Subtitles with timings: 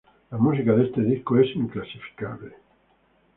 [0.31, 2.53] La música de este disco es inclasificable.